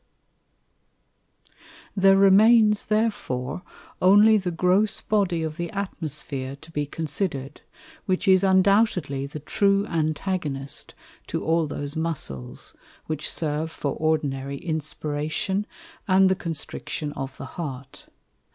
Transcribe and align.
There 1.95 2.17
remains 2.17 2.87
therefore 2.87 3.61
only 4.01 4.35
the 4.39 4.49
gross 4.49 4.99
Body 4.99 5.43
of 5.43 5.57
the 5.57 5.69
Atmosphere 5.69 6.55
to 6.55 6.71
be 6.71 6.87
considered, 6.87 7.61
which 8.07 8.27
is 8.27 8.43
undoubtedly 8.43 9.27
the 9.27 9.37
true 9.39 9.85
Antagonist 9.85 10.95
to 11.27 11.43
all 11.45 11.67
those 11.67 11.95
Muscles, 11.95 12.73
which 13.05 13.29
serve 13.29 13.69
for 13.69 13.91
ordinary 13.91 14.57
Inspiration, 14.57 15.67
and 16.07 16.29
the 16.29 16.35
Constriction 16.35 17.13
of 17.13 17.37
the 17.37 17.45
Heart. 17.45 18.07